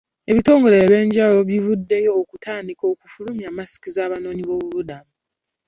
[0.31, 5.11] Ebitongole eby'enjawulo bivuddeyo okutandika okufulumya masiki z'abanoonyi b'obubudamu.